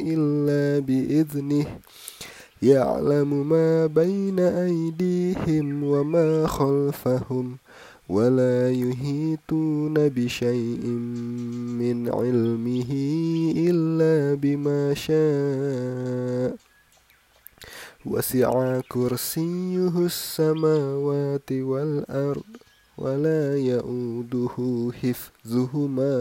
إلا 0.00 0.86
بإذنه. 0.86 1.66
يعلم 2.62 3.48
ما 3.48 3.86
بين 3.86 4.38
أيديهم 4.40 5.84
وما 5.84 6.46
خلفهم 6.46 7.56
ولا 8.08 8.70
يهيتون 8.70 9.94
بشيء 9.94 10.86
من 11.80 12.08
علمه 12.08 12.92
إلا 13.56 14.34
بما 14.34 14.94
شاء. 14.94 16.56
وسع 18.06 18.80
كرسيه 18.80 20.06
السماوات 20.06 21.52
والأرض 21.52 22.42
ولا 22.98 23.58
يؤوده 23.58 24.90
حفظهما. 25.02 26.14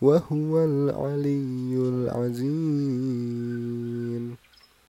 وهو 0.00 0.64
العلي 0.64 1.76
العزيز. 1.76 3.57